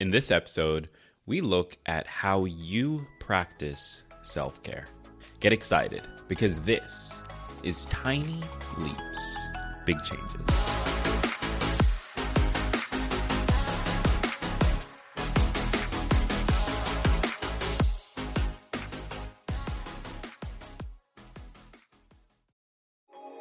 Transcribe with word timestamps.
In 0.00 0.10
this 0.10 0.30
episode, 0.30 0.90
we 1.26 1.40
look 1.40 1.76
at 1.84 2.06
how 2.06 2.44
you 2.44 3.04
practice 3.18 4.04
self 4.22 4.62
care. 4.62 4.86
Get 5.40 5.52
excited 5.52 6.02
because 6.28 6.60
this 6.60 7.20
is 7.64 7.84
Tiny 7.86 8.38
Leaps, 8.78 9.36
Big 9.86 9.96
Changes. 10.04 10.46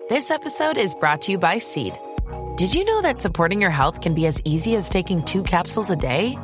This 0.09 0.31
episode 0.31 0.77
is 0.77 0.95
brought 0.95 1.21
to 1.23 1.33
you 1.33 1.37
by 1.37 1.59
Seed. 1.59 1.93
Did 2.57 2.73
you 2.73 2.83
know 2.85 3.03
that 3.03 3.19
supporting 3.19 3.61
your 3.61 3.69
health 3.69 4.01
can 4.01 4.15
be 4.15 4.25
as 4.25 4.41
easy 4.43 4.75
as 4.75 4.89
taking 4.89 5.23
two 5.23 5.43
capsules 5.43 5.91
a 5.91 5.95
day? 5.95 6.35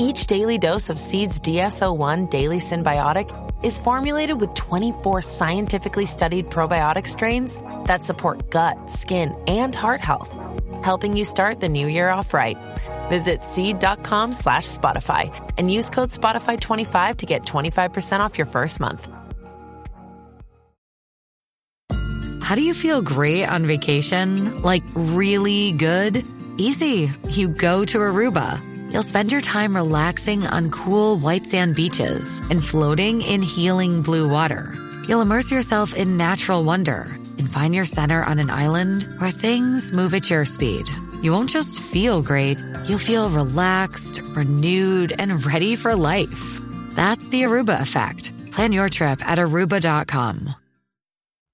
Each 0.00 0.26
daily 0.26 0.56
dose 0.56 0.88
of 0.88 0.98
Seed's 0.98 1.38
DS-01 1.40 2.30
Daily 2.30 2.56
Synbiotic 2.56 3.28
is 3.62 3.78
formulated 3.78 4.40
with 4.40 4.54
24 4.54 5.20
scientifically 5.20 6.06
studied 6.06 6.48
probiotic 6.48 7.06
strains 7.06 7.58
that 7.84 8.02
support 8.02 8.50
gut, 8.50 8.78
skin, 8.90 9.36
and 9.46 9.76
heart 9.76 10.00
health, 10.00 10.34
helping 10.82 11.18
you 11.18 11.24
start 11.24 11.60
the 11.60 11.68
new 11.68 11.86
year 11.86 12.08
off 12.08 12.32
right. 12.32 12.56
Visit 13.10 13.44
seed.com 13.44 14.32
slash 14.32 14.66
Spotify 14.66 15.28
and 15.58 15.70
use 15.70 15.90
code 15.90 16.08
Spotify25 16.08 17.18
to 17.18 17.26
get 17.26 17.42
25% 17.42 18.20
off 18.20 18.38
your 18.38 18.46
first 18.46 18.80
month. 18.80 19.06
How 22.40 22.54
do 22.54 22.62
you 22.62 22.72
feel 22.72 23.02
great 23.02 23.44
on 23.44 23.66
vacation? 23.66 24.62
Like 24.62 24.82
really 24.94 25.72
good? 25.72 26.24
Easy. 26.56 27.12
You 27.28 27.48
go 27.48 27.84
to 27.84 27.98
Aruba. 27.98 28.69
You'll 28.90 29.04
spend 29.04 29.30
your 29.30 29.40
time 29.40 29.76
relaxing 29.76 30.44
on 30.46 30.70
cool 30.70 31.16
white 31.16 31.46
sand 31.46 31.76
beaches 31.76 32.40
and 32.50 32.64
floating 32.64 33.22
in 33.22 33.40
healing 33.40 34.02
blue 34.02 34.28
water. 34.28 34.74
You'll 35.06 35.20
immerse 35.20 35.52
yourself 35.52 35.94
in 35.94 36.16
natural 36.16 36.64
wonder 36.64 37.02
and 37.38 37.48
find 37.48 37.72
your 37.72 37.84
center 37.84 38.24
on 38.24 38.40
an 38.40 38.50
island 38.50 39.04
where 39.18 39.30
things 39.30 39.92
move 39.92 40.12
at 40.12 40.28
your 40.28 40.44
speed. 40.44 40.88
You 41.22 41.30
won't 41.30 41.50
just 41.50 41.80
feel 41.80 42.20
great, 42.20 42.58
you'll 42.86 42.98
feel 42.98 43.30
relaxed, 43.30 44.22
renewed, 44.22 45.12
and 45.16 45.46
ready 45.46 45.76
for 45.76 45.94
life. 45.94 46.60
That's 46.90 47.28
the 47.28 47.42
Aruba 47.42 47.80
effect. 47.80 48.32
Plan 48.50 48.72
your 48.72 48.88
trip 48.88 49.24
at 49.24 49.38
aruba.com. 49.38 50.56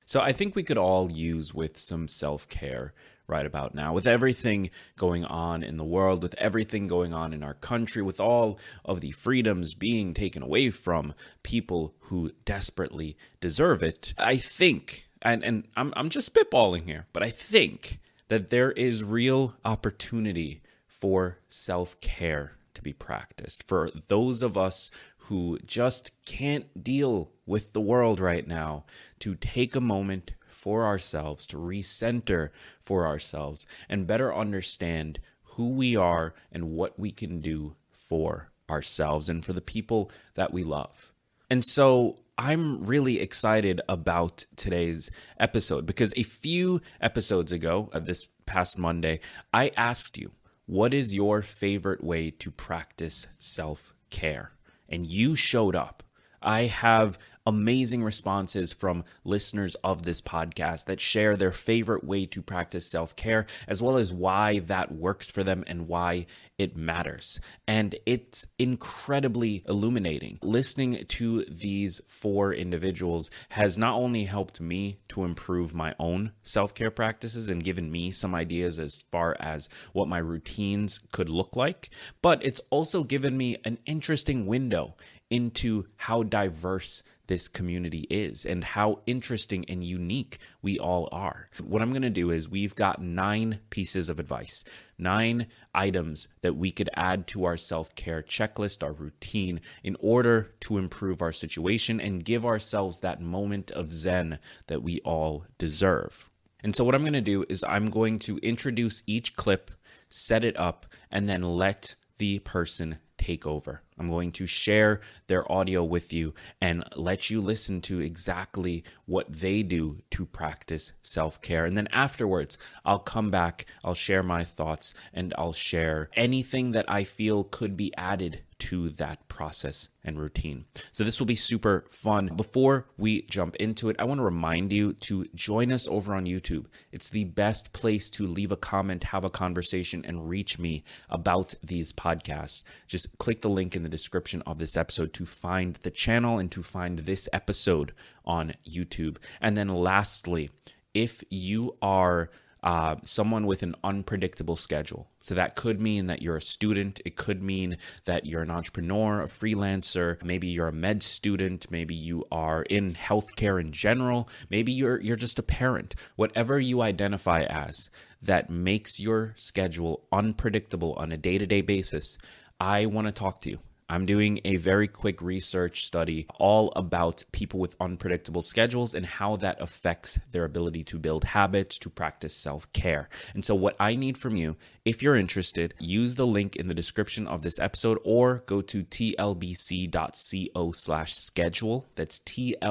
So 0.06 0.20
I 0.20 0.32
think 0.32 0.54
we 0.56 0.62
could 0.62 0.78
all 0.78 1.12
use 1.12 1.52
with 1.52 1.76
some 1.76 2.08
self 2.08 2.48
care 2.48 2.94
right 3.26 3.46
about 3.46 3.74
now. 3.74 3.92
With 3.92 4.06
everything 4.06 4.70
going 4.96 5.24
on 5.24 5.62
in 5.62 5.76
the 5.76 5.84
world, 5.84 6.22
with 6.22 6.34
everything 6.38 6.86
going 6.86 7.12
on 7.12 7.32
in 7.32 7.42
our 7.42 7.54
country, 7.54 8.02
with 8.02 8.20
all 8.20 8.58
of 8.84 9.00
the 9.00 9.12
freedoms 9.12 9.74
being 9.74 10.14
taken 10.14 10.42
away 10.42 10.70
from 10.70 11.14
people 11.42 11.94
who 12.00 12.32
desperately 12.44 13.16
deserve 13.40 13.82
it, 13.82 14.14
I 14.18 14.36
think, 14.36 15.08
and, 15.22 15.44
and 15.44 15.68
I'm, 15.76 15.92
I'm 15.96 16.10
just 16.10 16.32
spitballing 16.32 16.84
here, 16.84 17.06
but 17.12 17.22
I 17.22 17.30
think 17.30 18.00
that 18.28 18.50
there 18.50 18.72
is 18.72 19.04
real 19.04 19.54
opportunity 19.64 20.62
for 20.86 21.38
self 21.48 22.00
care 22.00 22.52
to 22.74 22.82
be 22.82 22.92
practiced 22.92 23.62
for 23.66 23.88
those 24.08 24.42
of 24.42 24.56
us 24.56 24.90
who 25.18 25.58
just 25.66 26.12
can't 26.24 26.84
deal 26.84 27.30
with 27.46 27.72
the 27.72 27.80
world 27.80 28.20
right 28.20 28.46
now 28.46 28.84
to 29.18 29.34
take 29.34 29.74
a 29.74 29.80
moment 29.80 30.32
for 30.66 30.84
ourselves, 30.84 31.46
to 31.46 31.56
recenter 31.56 32.48
for 32.84 33.06
ourselves, 33.06 33.68
and 33.88 34.04
better 34.04 34.34
understand 34.34 35.20
who 35.44 35.68
we 35.68 35.94
are 35.94 36.34
and 36.50 36.72
what 36.72 36.98
we 36.98 37.12
can 37.12 37.40
do 37.40 37.76
for 37.92 38.50
ourselves 38.68 39.28
and 39.28 39.44
for 39.44 39.52
the 39.52 39.60
people 39.60 40.10
that 40.34 40.52
we 40.52 40.64
love. 40.64 41.12
And 41.48 41.64
so 41.64 42.18
I'm 42.36 42.84
really 42.84 43.20
excited 43.20 43.80
about 43.88 44.44
today's 44.56 45.08
episode 45.38 45.86
because 45.86 46.12
a 46.16 46.24
few 46.24 46.80
episodes 47.00 47.52
ago, 47.52 47.88
uh, 47.92 48.00
this 48.00 48.26
past 48.44 48.76
Monday, 48.76 49.20
I 49.54 49.70
asked 49.76 50.18
you, 50.18 50.32
what 50.66 50.92
is 50.92 51.14
your 51.14 51.42
favorite 51.42 52.02
way 52.02 52.32
to 52.32 52.50
practice 52.50 53.28
self 53.38 53.94
care? 54.10 54.50
And 54.88 55.06
you 55.06 55.36
showed 55.36 55.76
up. 55.76 56.02
I 56.42 56.62
have 56.62 57.20
amazing 57.46 58.02
responses 58.02 58.72
from 58.72 59.04
listeners 59.24 59.74
of 59.76 60.02
this 60.02 60.20
podcast 60.20 60.86
that 60.86 61.00
share 61.00 61.36
their 61.36 61.52
favorite 61.52 62.04
way 62.04 62.26
to 62.26 62.42
practice 62.42 62.86
self 62.86 63.14
care, 63.16 63.46
as 63.68 63.80
well 63.80 63.96
as 63.96 64.12
why 64.12 64.58
that 64.60 64.92
works 64.92 65.30
for 65.30 65.44
them 65.44 65.64
and 65.66 65.88
why 65.88 66.26
it 66.58 66.76
matters. 66.76 67.38
And 67.68 67.94
it's 68.06 68.46
incredibly 68.58 69.62
illuminating. 69.68 70.38
Listening 70.42 71.04
to 71.06 71.44
these 71.44 72.00
four 72.08 72.52
individuals 72.52 73.30
has 73.50 73.78
not 73.78 73.96
only 73.96 74.24
helped 74.24 74.60
me 74.60 74.98
to 75.08 75.24
improve 75.24 75.74
my 75.74 75.94
own 75.98 76.32
self 76.42 76.74
care 76.74 76.90
practices 76.90 77.48
and 77.48 77.62
given 77.62 77.90
me 77.90 78.10
some 78.10 78.34
ideas 78.34 78.78
as 78.78 79.04
far 79.10 79.36
as 79.38 79.68
what 79.92 80.08
my 80.08 80.18
routines 80.18 81.00
could 81.12 81.28
look 81.28 81.54
like, 81.56 81.90
but 82.22 82.44
it's 82.44 82.60
also 82.70 83.04
given 83.04 83.36
me 83.36 83.56
an 83.64 83.78
interesting 83.86 84.46
window 84.46 84.96
into 85.30 85.84
how 85.96 86.22
diverse 86.22 87.02
this 87.26 87.48
community 87.48 88.06
is 88.10 88.44
and 88.44 88.62
how 88.62 89.00
interesting 89.06 89.64
and 89.68 89.84
unique 89.84 90.38
we 90.62 90.78
all 90.78 91.08
are. 91.12 91.48
What 91.62 91.82
I'm 91.82 91.90
going 91.90 92.02
to 92.02 92.10
do 92.10 92.30
is 92.30 92.48
we've 92.48 92.74
got 92.74 93.02
nine 93.02 93.60
pieces 93.70 94.08
of 94.08 94.18
advice, 94.18 94.64
nine 94.98 95.46
items 95.74 96.28
that 96.42 96.56
we 96.56 96.70
could 96.70 96.90
add 96.94 97.26
to 97.28 97.44
our 97.44 97.56
self 97.56 97.94
care 97.94 98.22
checklist, 98.22 98.82
our 98.82 98.92
routine, 98.92 99.60
in 99.82 99.96
order 100.00 100.52
to 100.60 100.78
improve 100.78 101.22
our 101.22 101.32
situation 101.32 102.00
and 102.00 102.24
give 102.24 102.44
ourselves 102.44 103.00
that 103.00 103.20
moment 103.20 103.70
of 103.70 103.92
zen 103.92 104.38
that 104.66 104.82
we 104.82 105.00
all 105.00 105.44
deserve. 105.58 106.28
And 106.62 106.74
so, 106.74 106.84
what 106.84 106.94
I'm 106.94 107.02
going 107.02 107.12
to 107.12 107.20
do 107.20 107.44
is 107.48 107.64
I'm 107.64 107.90
going 107.90 108.18
to 108.20 108.38
introduce 108.38 109.02
each 109.06 109.36
clip, 109.36 109.70
set 110.08 110.44
it 110.44 110.58
up, 110.58 110.86
and 111.10 111.28
then 111.28 111.42
let 111.42 111.96
the 112.18 112.38
person 112.40 112.98
take 113.18 113.46
over. 113.46 113.82
I'm 113.98 114.10
going 114.10 114.32
to 114.32 114.46
share 114.46 115.00
their 115.26 115.50
audio 115.50 115.82
with 115.82 116.12
you 116.12 116.34
and 116.60 116.84
let 116.96 117.30
you 117.30 117.40
listen 117.40 117.80
to 117.82 118.00
exactly 118.00 118.84
what 119.06 119.32
they 119.32 119.62
do 119.62 120.02
to 120.10 120.26
practice 120.26 120.92
self 121.02 121.40
care. 121.40 121.64
And 121.64 121.76
then 121.76 121.88
afterwards, 121.92 122.58
I'll 122.84 122.98
come 122.98 123.30
back, 123.30 123.66
I'll 123.82 123.94
share 123.94 124.22
my 124.22 124.44
thoughts, 124.44 124.94
and 125.14 125.32
I'll 125.38 125.52
share 125.52 126.10
anything 126.14 126.72
that 126.72 126.90
I 126.90 127.04
feel 127.04 127.44
could 127.44 127.76
be 127.76 127.92
added 127.96 128.42
to 128.58 128.90
that 128.90 129.28
process 129.28 129.88
and 130.04 130.18
routine. 130.18 130.64
So 130.92 131.04
this 131.04 131.18
will 131.18 131.26
be 131.26 131.36
super 131.36 131.84
fun. 131.90 132.30
Before 132.36 132.88
we 132.96 133.22
jump 133.22 133.56
into 133.56 133.88
it, 133.88 133.96
I 133.98 134.04
want 134.04 134.18
to 134.18 134.24
remind 134.24 134.72
you 134.72 134.94
to 134.94 135.26
join 135.34 135.72
us 135.72 135.86
over 135.88 136.14
on 136.14 136.24
YouTube. 136.24 136.66
It's 136.92 137.10
the 137.10 137.24
best 137.24 137.72
place 137.72 138.08
to 138.10 138.26
leave 138.26 138.52
a 138.52 138.56
comment, 138.56 139.04
have 139.04 139.24
a 139.24 139.30
conversation, 139.30 140.04
and 140.04 140.28
reach 140.28 140.58
me 140.58 140.84
about 141.10 141.54
these 141.62 141.92
podcasts. 141.92 142.62
Just 142.86 143.18
click 143.18 143.42
the 143.42 143.50
link 143.50 143.76
in 143.76 143.82
the 143.82 143.88
description 143.88 144.42
of 144.46 144.58
this 144.58 144.76
episode 144.76 145.12
to 145.14 145.26
find 145.26 145.78
the 145.82 145.90
channel 145.90 146.38
and 146.38 146.50
to 146.52 146.62
find 146.62 147.00
this 147.00 147.28
episode 147.32 147.92
on 148.24 148.54
YouTube. 148.68 149.18
And 149.40 149.56
then 149.56 149.68
lastly, 149.68 150.50
if 150.94 151.22
you 151.28 151.76
are 151.82 152.30
uh, 152.66 152.96
someone 153.04 153.46
with 153.46 153.62
an 153.62 153.76
unpredictable 153.84 154.56
schedule. 154.56 155.08
So 155.20 155.36
that 155.36 155.54
could 155.54 155.80
mean 155.80 156.08
that 156.08 156.20
you're 156.20 156.36
a 156.36 156.42
student. 156.42 157.00
It 157.04 157.14
could 157.14 157.40
mean 157.40 157.78
that 158.06 158.26
you're 158.26 158.42
an 158.42 158.50
entrepreneur, 158.50 159.22
a 159.22 159.28
freelancer. 159.28 160.20
Maybe 160.24 160.48
you're 160.48 160.66
a 160.66 160.72
med 160.72 161.04
student. 161.04 161.70
Maybe 161.70 161.94
you 161.94 162.24
are 162.32 162.62
in 162.64 162.94
healthcare 162.94 163.60
in 163.60 163.70
general. 163.70 164.28
Maybe 164.50 164.72
you're 164.72 165.00
you're 165.00 165.14
just 165.14 165.38
a 165.38 165.44
parent. 165.44 165.94
Whatever 166.16 166.58
you 166.58 166.82
identify 166.82 167.42
as 167.42 167.88
that 168.20 168.50
makes 168.50 168.98
your 168.98 169.34
schedule 169.36 170.02
unpredictable 170.10 170.94
on 170.94 171.12
a 171.12 171.16
day-to-day 171.16 171.60
basis, 171.60 172.18
I 172.58 172.86
want 172.86 173.06
to 173.06 173.12
talk 173.12 173.42
to 173.42 173.50
you. 173.50 173.58
I'm 173.88 174.04
doing 174.04 174.40
a 174.44 174.56
very 174.56 174.88
quick 174.88 175.22
research 175.22 175.86
study 175.86 176.26
all 176.40 176.72
about 176.74 177.22
people 177.30 177.60
with 177.60 177.76
unpredictable 177.80 178.42
schedules 178.42 178.94
and 178.94 179.06
how 179.06 179.36
that 179.36 179.60
affects 179.60 180.18
their 180.32 180.44
ability 180.44 180.82
to 180.84 180.98
build 180.98 181.22
habits, 181.22 181.78
to 181.78 181.90
practice 181.90 182.34
self 182.34 182.72
care. 182.72 183.08
And 183.34 183.44
so, 183.44 183.54
what 183.54 183.76
I 183.78 183.94
need 183.94 184.18
from 184.18 184.34
you, 184.36 184.56
if 184.84 185.02
you're 185.02 185.14
interested, 185.14 185.74
use 185.78 186.16
the 186.16 186.26
link 186.26 186.56
in 186.56 186.66
the 186.66 186.74
description 186.74 187.28
of 187.28 187.42
this 187.42 187.60
episode 187.60 188.00
or 188.04 188.42
go 188.46 188.60
to 188.62 188.82
tlbc.co 188.82 190.72
slash 190.72 191.14
schedule. 191.14 191.86
That's 191.94 192.18
tlbc.co 192.20 192.66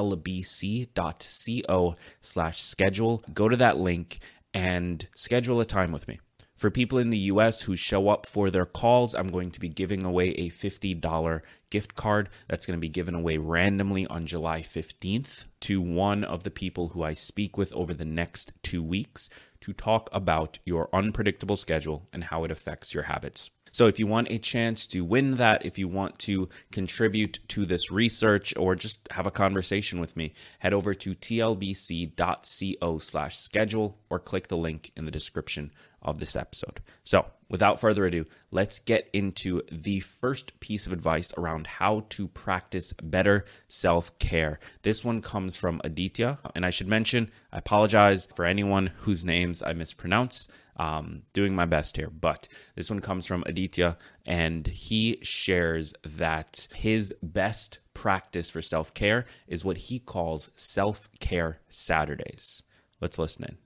slash 2.19 2.61
schedule. 2.61 3.23
Go 3.33 3.47
to 3.47 3.55
that 3.57 3.77
link 3.77 4.19
and 4.53 5.07
schedule 5.15 5.61
a 5.61 5.65
time 5.65 5.91
with 5.91 6.07
me. 6.09 6.19
For 6.65 6.71
people 6.71 6.97
in 6.97 7.11
the 7.11 7.29
US 7.29 7.61
who 7.61 7.75
show 7.75 8.09
up 8.09 8.25
for 8.25 8.49
their 8.49 8.65
calls, 8.65 9.13
I'm 9.13 9.27
going 9.27 9.51
to 9.51 9.59
be 9.59 9.69
giving 9.69 10.03
away 10.03 10.29
a 10.29 10.49
$50 10.49 11.41
gift 11.69 11.93
card 11.93 12.27
that's 12.47 12.65
going 12.65 12.75
to 12.75 12.81
be 12.81 12.89
given 12.89 13.13
away 13.13 13.37
randomly 13.37 14.07
on 14.07 14.25
July 14.25 14.63
15th 14.63 15.45
to 15.59 15.79
one 15.79 16.23
of 16.23 16.41
the 16.41 16.49
people 16.49 16.87
who 16.87 17.03
I 17.03 17.13
speak 17.13 17.55
with 17.55 17.71
over 17.73 17.93
the 17.93 18.03
next 18.03 18.55
two 18.63 18.81
weeks 18.81 19.29
to 19.61 19.73
talk 19.73 20.09
about 20.11 20.57
your 20.65 20.89
unpredictable 20.91 21.55
schedule 21.55 22.09
and 22.11 22.23
how 22.23 22.43
it 22.45 22.49
affects 22.49 22.95
your 22.95 23.03
habits. 23.03 23.51
So 23.71 23.85
if 23.87 23.99
you 23.99 24.07
want 24.07 24.31
a 24.31 24.39
chance 24.39 24.87
to 24.87 25.03
win 25.03 25.35
that, 25.35 25.65
if 25.65 25.77
you 25.77 25.87
want 25.87 26.17
to 26.19 26.49
contribute 26.71 27.39
to 27.49 27.65
this 27.67 27.91
research 27.91 28.55
or 28.57 28.73
just 28.73 29.07
have 29.11 29.27
a 29.27 29.31
conversation 29.31 29.99
with 29.99 30.15
me, 30.15 30.33
head 30.59 30.73
over 30.73 30.95
to 30.95 31.13
tlbc.co 31.13 32.97
slash 32.97 33.37
schedule 33.37 33.99
or 34.09 34.17
click 34.17 34.47
the 34.47 34.57
link 34.57 34.93
in 34.95 35.05
the 35.05 35.11
description 35.11 35.71
of 36.05 36.19
this 36.19 36.35
episode. 36.35 36.81
So, 37.03 37.25
without 37.49 37.81
further 37.81 38.05
ado, 38.05 38.25
let's 38.51 38.79
get 38.79 39.09
into 39.11 39.61
the 39.71 39.99
first 39.99 40.57
piece 40.59 40.85
of 40.85 40.93
advice 40.93 41.33
around 41.37 41.67
how 41.67 42.05
to 42.11 42.27
practice 42.29 42.93
better 42.93 43.45
self 43.67 44.17
care. 44.19 44.59
This 44.83 45.03
one 45.03 45.21
comes 45.21 45.55
from 45.55 45.81
Aditya, 45.83 46.37
and 46.53 46.65
I 46.65 46.69
should 46.69 46.87
mention, 46.87 47.31
I 47.51 47.57
apologize 47.57 48.29
for 48.35 48.45
anyone 48.45 48.91
whose 48.99 49.25
names 49.25 49.61
I 49.61 49.73
mispronounce. 49.73 50.47
Um, 50.77 51.21
doing 51.31 51.55
my 51.55 51.65
best 51.65 51.95
here, 51.95 52.09
but 52.09 52.49
this 52.75 52.89
one 52.89 52.99
comes 52.99 53.25
from 53.25 53.45
Aditya, 53.47 53.97
and 54.25 54.67
he 54.67 55.19
shares 55.21 55.93
that 56.03 56.67
his 56.75 57.15
best 57.23 57.79
practice 57.93 58.49
for 58.49 58.61
self 58.61 58.93
care 58.93 59.23
is 59.47 59.63
what 59.63 59.77
he 59.77 59.99
calls 59.99 60.49
self 60.57 61.09
care 61.21 61.59
Saturdays. 61.69 62.63
Let's 62.99 63.17
listen 63.17 63.45
in. 63.45 63.64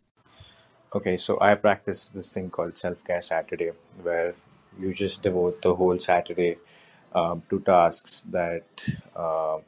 Okay, 0.92 1.18
so 1.18 1.38
I 1.40 1.54
practice 1.54 2.10
this 2.10 2.32
thing 2.34 2.50
called 2.50 2.76
Self 2.76 3.04
Care 3.06 3.22
Saturday, 3.22 3.74
where 4.02 4.34
you 4.80 4.92
just 4.92 5.22
devote 5.22 5.62
the 5.62 5.76
whole 5.76 6.00
Saturday 6.00 6.58
um, 7.14 7.44
to 7.52 7.60
tasks 7.60 8.24
that 8.32 8.64
uh, 9.16 9.60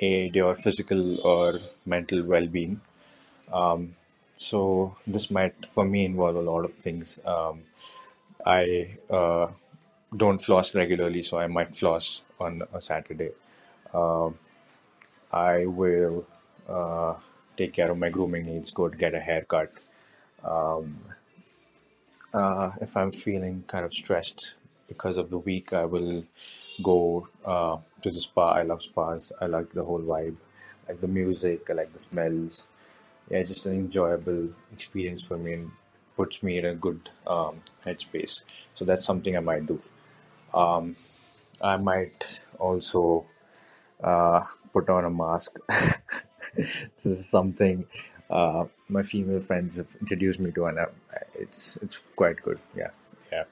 aid 0.00 0.34
your 0.34 0.54
physical 0.54 1.20
or 1.20 1.60
mental 1.84 2.22
well 2.22 2.46
being. 2.46 2.80
Um, 3.52 3.96
so, 4.32 4.96
this 5.06 5.30
might 5.30 5.66
for 5.66 5.84
me 5.84 6.06
involve 6.06 6.36
a 6.36 6.40
lot 6.40 6.64
of 6.64 6.72
things. 6.72 7.20
Um, 7.26 7.64
I 8.46 8.96
uh, 9.10 9.48
don't 10.16 10.38
floss 10.38 10.74
regularly, 10.74 11.22
so 11.22 11.38
I 11.38 11.48
might 11.48 11.76
floss 11.76 12.22
on 12.40 12.62
a 12.72 12.80
Saturday. 12.80 13.32
Um, 13.92 14.38
I 15.30 15.66
will 15.66 16.26
uh, 16.66 17.14
take 17.58 17.74
care 17.74 17.90
of 17.90 17.98
my 17.98 18.08
grooming 18.08 18.46
needs, 18.46 18.70
go 18.70 18.88
to 18.88 18.96
get 18.96 19.14
a 19.14 19.20
haircut 19.20 19.70
um, 20.44 20.98
uh, 22.32 22.72
if 22.80 22.96
I'm 22.96 23.10
feeling 23.10 23.64
kind 23.66 23.84
of 23.84 23.92
stressed 23.94 24.54
because 24.88 25.18
of 25.18 25.30
the 25.30 25.38
week, 25.38 25.72
I 25.72 25.84
will 25.84 26.24
go 26.82 27.28
uh, 27.44 27.78
to 28.02 28.10
the 28.10 28.20
spa. 28.20 28.52
I 28.52 28.62
love 28.62 28.82
spas. 28.82 29.32
I 29.40 29.46
like 29.46 29.72
the 29.72 29.84
whole 29.84 30.00
vibe, 30.00 30.36
I 30.88 30.92
like 30.92 31.00
the 31.00 31.08
music. 31.08 31.68
I 31.70 31.74
like 31.74 31.92
the 31.92 31.98
smells. 31.98 32.66
Yeah, 33.30 33.42
just 33.44 33.66
an 33.66 33.74
enjoyable 33.74 34.50
experience 34.72 35.22
for 35.22 35.38
me 35.38 35.54
and 35.54 35.70
puts 36.16 36.42
me 36.42 36.58
in 36.58 36.64
a 36.66 36.74
good 36.74 37.10
um, 37.26 37.62
headspace. 37.86 38.42
So 38.74 38.84
that's 38.84 39.04
something 39.04 39.36
I 39.36 39.40
might 39.40 39.66
do. 39.66 39.80
Um, 40.54 40.96
I 41.60 41.76
might 41.78 42.40
also 42.58 43.26
uh, 44.02 44.44
put 44.72 44.88
on 44.90 45.04
a 45.04 45.10
mask. 45.10 45.58
this 46.56 46.88
is 47.04 47.28
something 47.28 47.86
uh, 48.34 48.64
my 48.88 49.02
female 49.02 49.40
friends 49.40 49.76
have 49.76 49.86
introduced 50.00 50.40
me 50.40 50.50
to, 50.50 50.66
and 50.66 50.78
uh, 50.78 50.86
it's 51.34 51.76
it's 51.80 52.02
quite 52.16 52.42
good. 52.42 52.58
Yeah, 52.76 52.90
yeah. 53.32 53.44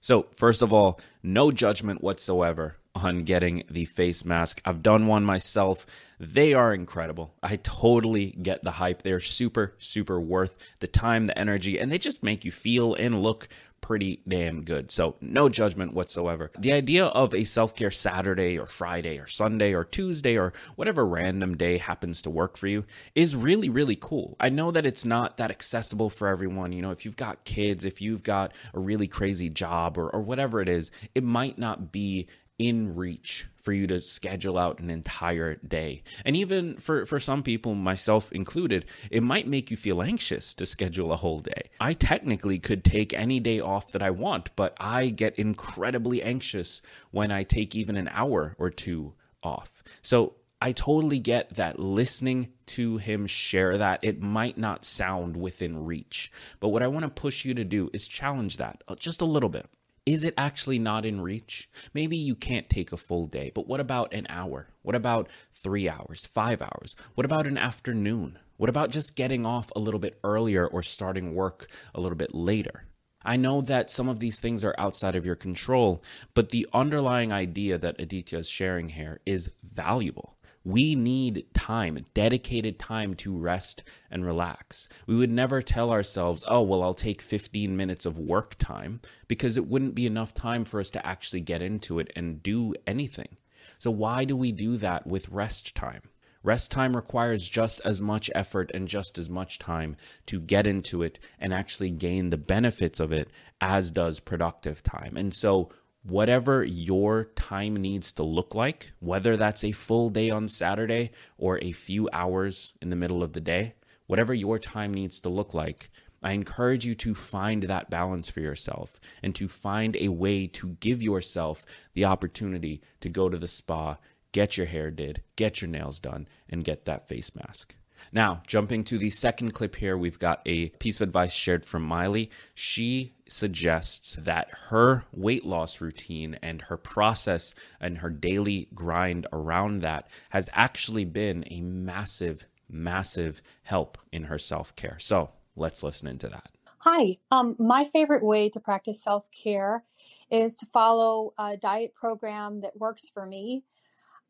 So 0.00 0.26
first 0.34 0.60
of 0.62 0.72
all, 0.72 1.00
no 1.22 1.50
judgment 1.50 2.02
whatsoever 2.02 2.76
on 2.94 3.24
getting 3.24 3.64
the 3.68 3.86
face 3.86 4.24
mask. 4.24 4.60
I've 4.64 4.82
done 4.82 5.06
one 5.06 5.24
myself. 5.24 5.86
They 6.20 6.54
are 6.54 6.72
incredible. 6.72 7.34
I 7.42 7.56
totally 7.56 8.26
get 8.30 8.62
the 8.62 8.70
hype. 8.70 9.02
They're 9.02 9.18
super, 9.18 9.74
super 9.78 10.20
worth 10.20 10.56
the 10.78 10.86
time, 10.86 11.26
the 11.26 11.36
energy, 11.36 11.78
and 11.78 11.90
they 11.90 11.98
just 11.98 12.22
make 12.22 12.44
you 12.44 12.52
feel 12.52 12.94
and 12.94 13.22
look 13.22 13.48
pretty 13.84 14.22
damn 14.26 14.62
good. 14.62 14.90
So, 14.90 15.16
no 15.20 15.50
judgment 15.50 15.92
whatsoever. 15.92 16.50
The 16.58 16.72
idea 16.72 17.04
of 17.04 17.34
a 17.34 17.44
self 17.44 17.76
care 17.76 17.90
Saturday 17.90 18.58
or 18.58 18.64
Friday 18.64 19.18
or 19.18 19.26
Sunday 19.26 19.74
or 19.74 19.84
Tuesday 19.84 20.38
or 20.38 20.54
whatever 20.76 21.04
random 21.04 21.54
day 21.54 21.76
happens 21.76 22.22
to 22.22 22.30
work 22.30 22.56
for 22.56 22.66
you 22.66 22.84
is 23.14 23.36
really, 23.36 23.68
really 23.68 23.96
cool. 23.96 24.36
I 24.40 24.48
know 24.48 24.70
that 24.70 24.86
it's 24.86 25.04
not 25.04 25.36
that 25.36 25.50
accessible 25.50 26.08
for 26.08 26.28
everyone. 26.28 26.72
You 26.72 26.80
know, 26.80 26.92
if 26.92 27.04
you've 27.04 27.16
got 27.16 27.44
kids, 27.44 27.84
if 27.84 28.00
you've 28.00 28.22
got 28.22 28.54
a 28.72 28.80
really 28.80 29.06
crazy 29.06 29.50
job 29.50 29.98
or, 29.98 30.08
or 30.08 30.22
whatever 30.22 30.62
it 30.62 30.68
is, 30.70 30.90
it 31.14 31.22
might 31.22 31.58
not 31.58 31.92
be 31.92 32.26
in 32.58 32.94
reach 32.94 33.46
for 33.56 33.72
you 33.72 33.86
to 33.86 34.00
schedule 34.00 34.58
out 34.58 34.78
an 34.78 34.90
entire 34.90 35.56
day. 35.56 36.02
And 36.24 36.36
even 36.36 36.76
for, 36.76 37.06
for 37.06 37.18
some 37.18 37.42
people, 37.42 37.74
myself 37.74 38.30
included, 38.32 38.84
it 39.10 39.22
might 39.22 39.48
make 39.48 39.70
you 39.70 39.76
feel 39.76 40.02
anxious 40.02 40.54
to 40.54 40.66
schedule 40.66 41.12
a 41.12 41.16
whole 41.16 41.40
day. 41.40 41.70
I 41.80 41.94
technically 41.94 42.58
could 42.58 42.84
take 42.84 43.12
any 43.12 43.40
day 43.40 43.60
off 43.60 43.92
that 43.92 44.02
I 44.02 44.10
want, 44.10 44.50
but 44.54 44.76
I 44.78 45.08
get 45.08 45.38
incredibly 45.38 46.22
anxious 46.22 46.82
when 47.10 47.32
I 47.32 47.42
take 47.42 47.74
even 47.74 47.96
an 47.96 48.08
hour 48.12 48.54
or 48.58 48.70
two 48.70 49.14
off. 49.42 49.82
So 50.02 50.34
I 50.60 50.72
totally 50.72 51.18
get 51.18 51.56
that 51.56 51.78
listening 51.78 52.52
to 52.66 52.96
him 52.96 53.26
share 53.26 53.76
that, 53.78 54.00
it 54.02 54.22
might 54.22 54.56
not 54.56 54.84
sound 54.84 55.36
within 55.36 55.84
reach. 55.84 56.32
But 56.60 56.68
what 56.68 56.82
I 56.82 56.86
want 56.86 57.04
to 57.04 57.10
push 57.10 57.44
you 57.44 57.54
to 57.54 57.64
do 57.64 57.90
is 57.92 58.06
challenge 58.08 58.56
that 58.58 58.82
uh, 58.88 58.94
just 58.94 59.20
a 59.20 59.26
little 59.26 59.50
bit. 59.50 59.66
Is 60.06 60.22
it 60.22 60.34
actually 60.36 60.78
not 60.78 61.06
in 61.06 61.22
reach? 61.22 61.70
Maybe 61.94 62.16
you 62.16 62.34
can't 62.34 62.68
take 62.68 62.92
a 62.92 62.96
full 62.98 63.24
day, 63.24 63.50
but 63.54 63.66
what 63.66 63.80
about 63.80 64.12
an 64.12 64.26
hour? 64.28 64.68
What 64.82 64.94
about 64.94 65.30
three 65.54 65.88
hours, 65.88 66.26
five 66.26 66.60
hours? 66.60 66.94
What 67.14 67.24
about 67.24 67.46
an 67.46 67.56
afternoon? 67.56 68.38
What 68.58 68.68
about 68.68 68.90
just 68.90 69.16
getting 69.16 69.46
off 69.46 69.70
a 69.74 69.80
little 69.80 69.98
bit 69.98 70.18
earlier 70.22 70.66
or 70.66 70.82
starting 70.82 71.34
work 71.34 71.68
a 71.94 72.02
little 72.02 72.18
bit 72.18 72.34
later? 72.34 72.84
I 73.24 73.36
know 73.36 73.62
that 73.62 73.90
some 73.90 74.10
of 74.10 74.20
these 74.20 74.40
things 74.40 74.62
are 74.62 74.74
outside 74.76 75.16
of 75.16 75.24
your 75.24 75.36
control, 75.36 76.02
but 76.34 76.50
the 76.50 76.68
underlying 76.74 77.32
idea 77.32 77.78
that 77.78 77.98
Aditya 77.98 78.40
is 78.40 78.48
sharing 78.48 78.90
here 78.90 79.20
is 79.24 79.52
valuable. 79.62 80.33
We 80.64 80.94
need 80.94 81.46
time, 81.52 82.04
dedicated 82.14 82.78
time 82.78 83.14
to 83.16 83.36
rest 83.36 83.84
and 84.10 84.24
relax. 84.24 84.88
We 85.06 85.14
would 85.14 85.30
never 85.30 85.60
tell 85.60 85.90
ourselves, 85.90 86.42
oh, 86.48 86.62
well, 86.62 86.82
I'll 86.82 86.94
take 86.94 87.20
15 87.20 87.76
minutes 87.76 88.06
of 88.06 88.18
work 88.18 88.56
time 88.58 89.00
because 89.28 89.58
it 89.58 89.66
wouldn't 89.66 89.94
be 89.94 90.06
enough 90.06 90.32
time 90.32 90.64
for 90.64 90.80
us 90.80 90.88
to 90.90 91.06
actually 91.06 91.42
get 91.42 91.60
into 91.60 91.98
it 91.98 92.10
and 92.16 92.42
do 92.42 92.74
anything. 92.86 93.36
So, 93.78 93.90
why 93.90 94.24
do 94.24 94.36
we 94.36 94.52
do 94.52 94.78
that 94.78 95.06
with 95.06 95.28
rest 95.28 95.74
time? 95.74 96.02
Rest 96.42 96.70
time 96.70 96.94
requires 96.94 97.48
just 97.48 97.80
as 97.84 98.00
much 98.00 98.30
effort 98.34 98.70
and 98.74 98.86
just 98.86 99.18
as 99.18 99.30
much 99.30 99.58
time 99.58 99.96
to 100.26 100.38
get 100.40 100.66
into 100.66 101.02
it 101.02 101.18
and 101.38 101.54
actually 101.54 101.90
gain 101.90 102.30
the 102.30 102.36
benefits 102.36 103.00
of 103.00 103.12
it 103.12 103.30
as 103.62 103.90
does 103.90 104.20
productive 104.20 104.82
time. 104.82 105.16
And 105.16 105.32
so, 105.32 105.70
whatever 106.04 106.62
your 106.62 107.24
time 107.34 107.74
needs 107.74 108.12
to 108.12 108.22
look 108.22 108.54
like, 108.54 108.92
whether 109.00 109.36
that's 109.36 109.64
a 109.64 109.72
full 109.72 110.10
day 110.10 110.30
on 110.30 110.48
Saturday 110.48 111.10
or 111.38 111.58
a 111.58 111.72
few 111.72 112.08
hours 112.12 112.74
in 112.80 112.90
the 112.90 112.96
middle 112.96 113.22
of 113.22 113.32
the 113.32 113.40
day, 113.40 113.74
whatever 114.06 114.34
your 114.34 114.58
time 114.58 114.92
needs 114.92 115.20
to 115.20 115.28
look 115.28 115.54
like, 115.54 115.90
I 116.22 116.32
encourage 116.32 116.86
you 116.86 116.94
to 116.96 117.14
find 117.14 117.64
that 117.64 117.90
balance 117.90 118.28
for 118.28 118.40
yourself 118.40 118.98
and 119.22 119.34
to 119.34 119.48
find 119.48 119.96
a 119.96 120.08
way 120.08 120.46
to 120.48 120.68
give 120.80 121.02
yourself 121.02 121.66
the 121.92 122.06
opportunity 122.06 122.80
to 123.00 123.08
go 123.08 123.28
to 123.28 123.36
the 123.36 123.48
spa, 123.48 123.98
get 124.32 124.56
your 124.56 124.66
hair 124.66 124.90
did, 124.90 125.22
get 125.36 125.60
your 125.60 125.68
nails 125.70 126.00
done, 126.00 126.28
and 126.48 126.64
get 126.64 126.86
that 126.86 127.08
face 127.08 127.30
mask. 127.34 127.76
Now, 128.12 128.42
jumping 128.46 128.84
to 128.84 128.98
the 128.98 129.10
second 129.10 129.52
clip 129.54 129.76
here, 129.76 129.96
we've 129.96 130.18
got 130.18 130.40
a 130.46 130.68
piece 130.70 131.00
of 131.00 131.08
advice 131.08 131.32
shared 131.32 131.64
from 131.64 131.82
Miley. 131.82 132.30
She 132.54 133.14
suggests 133.28 134.16
that 134.20 134.50
her 134.68 135.04
weight 135.12 135.44
loss 135.44 135.80
routine 135.80 136.38
and 136.42 136.62
her 136.62 136.76
process 136.76 137.54
and 137.80 137.98
her 137.98 138.10
daily 138.10 138.68
grind 138.74 139.26
around 139.32 139.82
that 139.82 140.08
has 140.30 140.50
actually 140.52 141.04
been 141.04 141.44
a 141.50 141.60
massive, 141.60 142.46
massive 142.68 143.40
help 143.62 143.98
in 144.12 144.24
her 144.24 144.38
self 144.38 144.74
care. 144.76 144.98
So 144.98 145.30
let's 145.56 145.82
listen 145.82 146.08
into 146.08 146.28
that. 146.28 146.50
Hi, 146.78 147.16
um, 147.30 147.56
my 147.58 147.84
favorite 147.84 148.22
way 148.22 148.50
to 148.50 148.60
practice 148.60 149.02
self 149.02 149.24
care 149.30 149.84
is 150.30 150.54
to 150.56 150.66
follow 150.66 151.32
a 151.38 151.56
diet 151.56 151.94
program 151.94 152.60
that 152.60 152.78
works 152.78 153.08
for 153.08 153.24
me. 153.24 153.64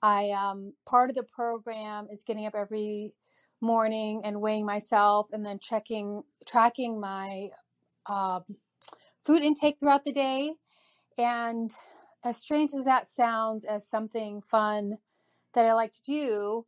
I 0.03 0.31
um, 0.31 0.75
part 0.87 1.11
of 1.11 1.17
the 1.17 1.25
program 1.25 2.09
is 2.13 2.23
getting 2.23 2.47
up 2.47 2.55
every 2.55 3.15
morning 3.65 4.23
and 4.25 4.43
weighing 4.43 4.67
myself 4.67 5.29
and 5.33 5.47
then 5.47 5.61
checking 5.61 6.25
tracking 6.47 7.01
my 7.01 7.51
uh, 8.07 8.41
food 9.25 9.43
intake 9.43 9.79
throughout 9.81 10.05
the 10.05 10.13
day. 10.13 10.55
And 11.19 11.73
as 12.25 12.39
strange 12.39 12.73
as 12.75 12.85
that 12.87 13.09
sounds 13.09 13.65
as 13.65 13.89
something 13.89 14.43
fun 14.43 14.99
that 15.55 15.67
i 15.67 15.75
like 15.75 15.93
to 15.93 16.03
do 16.05 16.67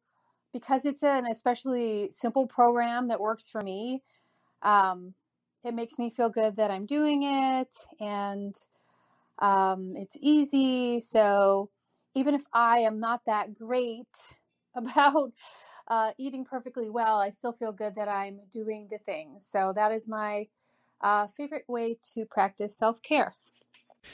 because 0.53 0.87
it's 0.87 1.05
an 1.05 1.27
especially 1.27 2.11
simple 2.13 2.47
program 2.49 3.09
that 3.09 3.21
works 3.21 3.51
for 3.51 3.63
me 3.63 4.03
um, 4.63 5.15
it 5.65 5.75
makes 5.75 5.99
me 5.99 6.11
feel 6.11 6.31
good 6.31 6.57
that 6.57 6.71
i'm 6.71 6.87
doing 6.87 7.23
it 7.25 7.75
and 8.01 8.57
um, 9.41 9.95
it's 9.97 10.19
easy. 10.23 11.03
So 11.03 11.71
even 12.15 12.35
if 12.35 12.45
i 12.55 12.81
am 12.81 13.01
not 13.01 13.23
that 13.27 13.55
great 13.55 14.09
about 14.77 15.33
uh, 15.89 16.13
eating 16.19 16.45
perfectly 16.45 16.91
well, 16.91 17.21
I 17.21 17.31
still 17.31 17.53
feel 17.53 17.73
good 17.73 17.95
that 17.97 18.09
I'm 18.09 18.41
doing 18.51 18.89
the 18.91 18.99
things. 18.99 19.47
So 19.47 19.73
that 19.75 19.93
is 19.93 20.09
my 20.09 20.49
uh, 21.01 21.27
favorite 21.29 21.65
way 21.69 21.99
to 22.15 22.25
practice 22.25 22.77
self 22.77 23.03
care. 23.03 23.35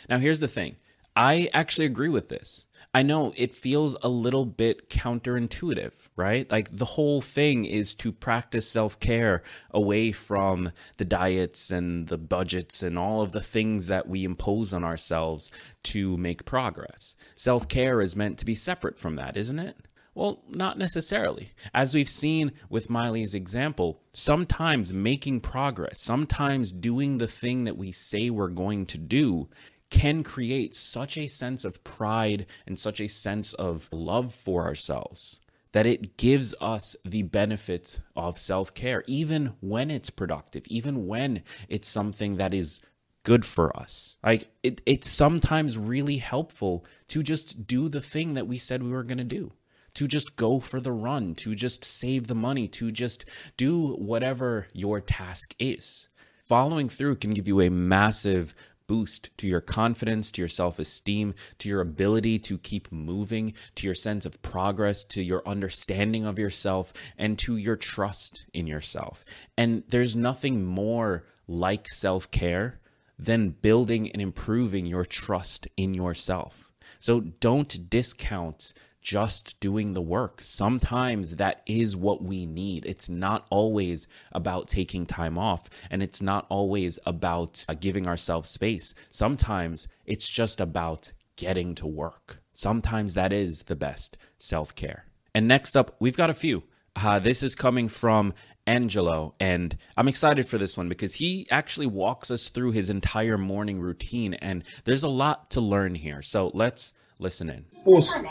Now, 0.09 0.19
here's 0.19 0.41
the 0.41 0.49
thing 0.49 0.77
I 1.15 1.51
actually 1.53 1.87
agree 1.87 2.09
with 2.09 2.29
this. 2.29 2.67
I 2.95 3.03
know 3.03 3.33
it 3.37 3.55
feels 3.55 3.97
a 4.03 4.09
little 4.09 4.45
bit 4.45 4.91
counterintuitive, 4.91 5.93
right? 6.17 6.51
Like 6.51 6.77
the 6.77 6.85
whole 6.85 7.21
thing 7.21 7.65
is 7.65 7.95
to 7.97 8.13
practice 8.13 8.69
self 8.69 8.99
care 9.01 9.43
away 9.71 10.13
from 10.13 10.73
the 10.97 11.05
diets 11.05 11.71
and 11.71 12.09
the 12.09 12.19
budgets 12.19 12.83
and 12.83 12.99
all 12.99 13.23
of 13.23 13.33
the 13.33 13.43
things 13.43 13.87
that 13.87 14.09
we 14.09 14.25
impose 14.25 14.73
on 14.73 14.85
ourselves 14.85 15.51
to 15.85 16.17
make 16.17 16.45
progress. 16.45 17.17
Self 17.35 17.69
care 17.69 18.01
is 18.01 18.17
meant 18.17 18.39
to 18.39 18.45
be 18.45 18.55
separate 18.55 18.99
from 18.99 19.17
that, 19.17 19.37
isn't 19.37 19.59
it? 19.59 19.89
Well, 20.15 20.43
not 20.49 20.77
necessarily. 20.77 21.51
As 21.73 21.95
we've 21.95 22.09
seen 22.09 22.53
with 22.69 22.91
Miley's 22.91 23.35
example, 23.35 24.03
sometimes 24.13 24.93
making 24.93 25.41
progress, 25.41 26.01
sometimes 26.01 26.71
doing 26.71 27.19
the 27.19 27.29
thing 27.29 27.65
that 27.65 27.79
we 27.79 27.93
say 27.93 28.29
we're 28.29 28.49
going 28.49 28.87
to 28.87 28.99
do 28.99 29.49
can 29.89 30.23
create 30.23 30.75
such 30.75 31.17
a 31.17 31.27
sense 31.27 31.65
of 31.65 31.83
pride 31.85 32.47
and 32.67 32.79
such 32.79 33.01
a 33.01 33.07
sense 33.07 33.53
of 33.55 33.89
love 33.93 34.35
for 34.35 34.65
ourselves 34.65 35.41
that 35.73 35.87
it 35.87 36.17
gives 36.17 36.55
us 36.61 36.95
the 37.05 37.23
benefit 37.23 38.01
of 38.15 38.39
self 38.39 38.75
care, 38.75 39.05
even 39.07 39.55
when 39.61 39.91
it's 39.91 40.11
productive, 40.11 40.65
even 40.67 41.07
when 41.07 41.43
it's 41.69 41.89
something 41.89 42.37
that 42.37 42.55
is 42.55 42.81
good 43.25 43.45
for 43.45 43.75
us. 43.77 44.19
Like 44.23 44.49
it, 44.63 44.81
it's 44.87 45.09
sometimes 45.09 45.79
really 45.79 46.19
helpful 46.19 46.85
to 47.09 47.23
just 47.23 47.67
do 47.67 47.89
the 47.89 48.01
thing 48.01 48.35
that 48.35 48.47
we 48.47 48.59
said 48.59 48.83
we 48.83 48.91
were 48.91 49.05
going 49.05 49.19
to 49.19 49.25
do, 49.25 49.53
to 49.95 50.07
just 50.07 50.37
go 50.37 50.61
for 50.61 50.81
the 50.81 50.93
run, 50.93 51.35
to 51.37 51.55
just 51.55 51.85
save 51.85 52.27
the 52.27 52.35
money, 52.35 52.69
to 52.69 52.91
just 52.91 53.25
do 53.57 53.95
whatever 53.95 54.67
your 54.73 55.01
task 55.01 55.55
is. 55.59 56.09
Following 56.45 56.89
through 56.89 57.17
can 57.17 57.35
give 57.35 57.49
you 57.49 57.61
a 57.61 57.71
massive 57.71 58.55
boost 58.87 59.31
to 59.39 59.47
your 59.47 59.61
confidence, 59.61 60.31
to 60.33 60.43
your 60.43 60.49
self 60.49 60.79
esteem, 60.79 61.35
to 61.59 61.69
your 61.69 61.81
ability 61.81 62.39
to 62.39 62.59
keep 62.59 62.91
moving, 62.93 63.55
to 63.75 63.87
your 63.87 63.95
sense 63.95 64.27
of 64.27 64.43
progress, 64.43 65.05
to 65.07 65.23
your 65.23 65.43
understanding 65.47 66.27
of 66.27 66.39
yourself, 66.39 66.93
and 67.17 67.39
to 67.39 67.57
your 67.57 67.77
trust 67.77 68.45
in 68.53 68.67
yourself. 68.67 69.25
And 69.57 69.83
there's 69.89 70.17
nothing 70.17 70.65
more 70.65 71.25
like 71.49 71.89
self 71.89 72.31
care 72.31 72.81
than 73.19 73.51
building 73.51 74.11
and 74.11 74.21
improving 74.21 74.85
your 74.85 75.05
trust 75.05 75.69
in 75.77 75.95
yourself. 75.95 76.73
So 77.01 77.21
don't 77.21 77.89
discount 77.89 78.73
just 79.03 79.59
doing 79.61 79.93
the 79.93 80.01
work. 80.01 80.41
Sometimes 80.43 81.37
that 81.37 81.63
is 81.67 81.97
what 81.97 82.23
we 82.23 82.47
need. 82.47 82.87
It's 82.87 83.09
not 83.09 83.47
always 83.51 84.07
about 84.33 84.69
taking 84.69 85.05
time 85.05 85.37
off, 85.37 85.69
and 85.91 86.03
it's 86.03 86.23
not 86.23 86.47
always 86.49 86.99
about 87.05 87.65
uh, 87.69 87.75
giving 87.75 88.07
ourselves 88.07 88.49
space. 88.49 88.95
Sometimes 89.11 89.89
it's 90.07 90.29
just 90.29 90.61
about 90.61 91.13
getting 91.37 91.75
to 91.75 91.87
work. 91.87 92.41
Sometimes 92.53 93.15
that 93.15 93.33
is 93.33 93.63
the 93.63 93.77
best 93.77 94.17
self 94.39 94.75
care. 94.75 95.07
And 95.35 95.49
next 95.49 95.77
up, 95.77 95.97
we've 95.99 96.17
got 96.17 96.31
a 96.31 96.35
few. 96.35 96.63
Uh, 96.95 97.19
this 97.19 97.43
is 97.43 97.55
coming 97.55 97.89
from 97.89 98.35
Angelo, 98.67 99.35
and 99.41 99.77
I'm 99.97 100.09
excited 100.09 100.47
for 100.47 100.59
this 100.59 100.77
one 100.77 100.89
because 100.89 101.15
he 101.15 101.49
actually 101.51 101.87
walks 101.87 102.31
us 102.31 102.51
through 102.51 102.73
his 102.73 102.91
entire 102.91 103.39
morning 103.39 103.81
routine, 103.81 104.35
and 104.35 104.63
there's 104.85 105.03
a 105.03 105.09
lot 105.09 105.51
to 105.51 105.61
learn 105.61 105.95
here. 105.95 106.23
So 106.23 106.51
let's 106.55 106.93
listen 107.23 107.49
in. 107.51 107.65
Awesome. 107.87 108.27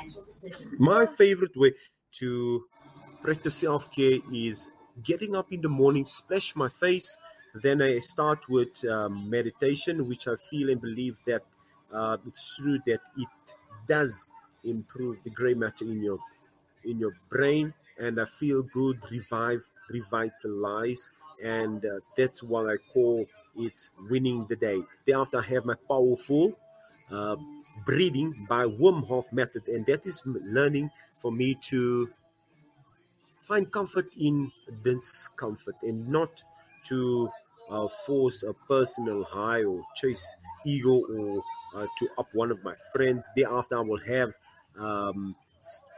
My 0.78 1.06
favorite 1.06 1.56
way 1.56 1.72
to 2.20 2.66
practice 3.22 3.56
self 3.56 3.94
care 3.96 4.20
is 4.34 4.74
getting 5.04 5.36
up 5.36 5.52
in 5.52 5.62
the 5.62 5.70
morning, 5.70 6.06
splash 6.06 6.56
my 6.56 6.70
face. 6.70 7.18
Then 7.54 7.82
I 7.82 8.00
start 8.00 8.48
with 8.50 8.84
um, 8.86 9.30
meditation, 9.30 10.08
which 10.08 10.28
I 10.28 10.36
feel 10.50 10.70
and 10.70 10.80
believe 10.80 11.18
that 11.26 11.44
uh, 11.92 12.18
it's 12.28 12.58
true 12.58 12.80
that 12.86 13.02
it 13.18 13.28
does 13.88 14.32
improve 14.64 15.24
the 15.24 15.30
gray 15.32 15.54
matter 15.54 15.86
in 15.86 16.02
your 16.02 16.20
in 16.84 17.00
your 17.00 17.16
brain, 17.30 17.74
and 18.00 18.20
I 18.20 18.26
feel 18.26 18.64
good, 18.64 19.00
revive, 19.12 19.64
revitalize, 19.90 21.12
and 21.44 21.86
uh, 21.86 22.00
that's 22.18 22.42
what 22.42 22.70
I 22.70 22.78
call 22.94 23.26
it's 23.56 23.92
winning 24.10 24.46
the 24.48 24.56
day. 24.56 24.82
Thereafter, 25.06 25.40
I 25.40 25.44
have 25.54 25.66
my 25.66 25.76
powerful. 25.88 26.58
Uh, 27.12 27.36
breathing 27.86 28.46
by 28.48 28.66
Wim 28.66 29.06
Hof 29.08 29.32
method, 29.34 29.68
and 29.68 29.86
that 29.86 30.06
is 30.06 30.22
learning 30.26 30.90
for 31.22 31.32
me 31.32 31.56
to 31.56 32.10
find 33.42 33.70
comfort 33.72 34.08
in 34.18 34.52
discomfort 34.84 35.76
and 35.82 36.08
not 36.08 36.30
to 36.86 37.30
uh, 37.70 37.88
force 38.06 38.44
a 38.44 38.54
personal 38.54 39.24
high 39.24 39.64
or 39.64 39.82
chase 39.96 40.38
ego 40.66 41.02
or 41.18 41.44
uh, 41.76 41.86
to 41.98 42.08
up 42.18 42.28
one 42.34 42.52
of 42.52 42.64
my 42.64 42.76
friends. 42.94 43.30
Thereafter, 43.36 43.78
I 43.78 43.82
will 43.82 44.00
have 44.00 44.34
um, 44.80 45.36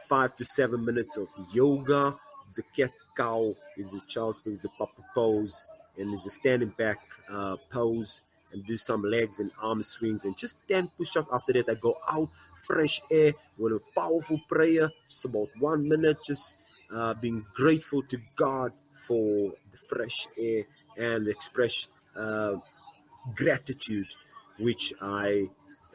five 0.08 0.34
to 0.36 0.44
seven 0.44 0.84
minutes 0.84 1.16
of 1.16 1.28
yoga. 1.52 2.16
The 2.56 2.62
cat 2.76 2.92
cow 3.16 3.54
is 3.76 3.94
a 3.94 4.00
child's 4.06 4.38
pose, 4.38 4.62
the 4.62 4.68
papa 4.70 5.02
pose, 5.14 5.68
and 5.98 6.12
is 6.14 6.26
a 6.26 6.30
standing 6.30 6.72
back 6.76 6.98
uh, 7.30 7.56
pose 7.70 8.22
and 8.54 8.64
do 8.66 8.76
some 8.76 9.02
legs 9.02 9.40
and 9.40 9.50
arm 9.60 9.82
swings 9.82 10.24
and 10.24 10.36
just 10.36 10.58
10 10.68 10.88
push 10.96 11.16
ups. 11.16 11.28
After 11.32 11.52
that, 11.54 11.68
I 11.68 11.74
go 11.74 11.98
out, 12.10 12.30
fresh 12.62 13.02
air 13.10 13.34
with 13.58 13.72
a 13.72 13.80
powerful 13.94 14.40
prayer, 14.48 14.90
just 15.08 15.24
about 15.26 15.48
one 15.58 15.86
minute, 15.86 16.18
just 16.24 16.56
uh, 16.94 17.14
being 17.14 17.44
grateful 17.54 18.02
to 18.04 18.18
God 18.36 18.72
for 19.06 19.52
the 19.72 19.76
fresh 19.76 20.28
air 20.38 20.64
and 20.96 21.28
express 21.28 21.88
uh, 22.16 22.56
gratitude, 23.34 24.08
which 24.58 24.94
I 25.02 25.48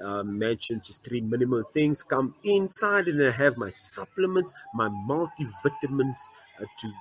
uh, 0.04 0.24
mentioned 0.24 0.84
just 0.84 1.04
three 1.04 1.22
minimal 1.22 1.64
things 1.64 2.04
come 2.04 2.34
inside 2.44 3.08
and 3.08 3.24
I 3.26 3.32
have 3.32 3.58
my 3.58 3.70
supplements, 3.70 4.54
my 4.74 4.90
multivitamins 4.90 6.18
uh, 6.62 6.66
to 6.80 6.92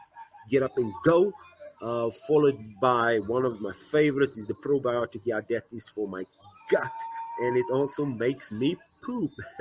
get 0.48 0.62
up 0.62 0.76
and 0.78 0.92
go 1.04 1.32
uh, 1.82 2.10
followed 2.26 2.58
by 2.80 3.18
one 3.18 3.44
of 3.44 3.60
my 3.60 3.72
favorites 3.90 4.36
is 4.38 4.46
the 4.46 4.54
probiotic. 4.54 5.20
Yeah, 5.24 5.40
that 5.48 5.64
is 5.72 5.88
for 5.88 6.08
my 6.08 6.24
gut, 6.70 6.92
and 7.40 7.56
it 7.56 7.66
also 7.72 8.04
makes 8.04 8.52
me 8.52 8.76
poop. 9.02 9.32